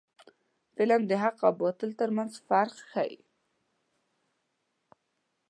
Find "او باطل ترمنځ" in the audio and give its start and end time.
1.47-2.31